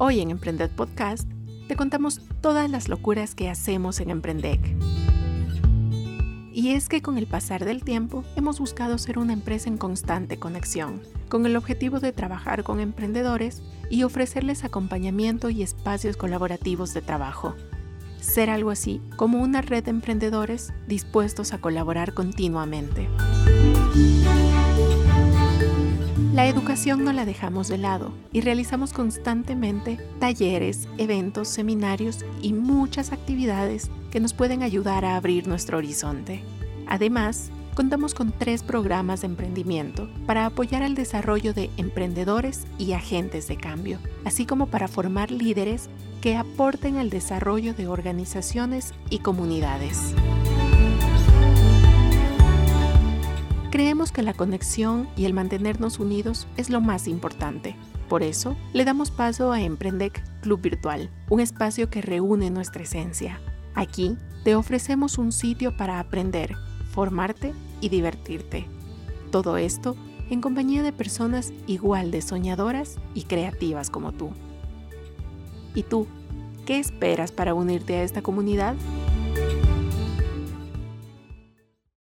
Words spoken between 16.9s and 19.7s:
de trabajo. Ser algo así como una